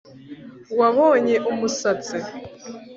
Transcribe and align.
wabonye 0.79 1.35
umusatsi 1.51 2.17